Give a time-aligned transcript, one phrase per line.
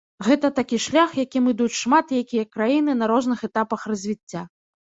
[0.27, 4.41] Гэта такі шлях, якім ідуць шмат якія краіны на розных этапах развіцця.